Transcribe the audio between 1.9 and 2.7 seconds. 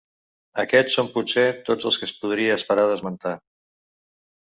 els que es podria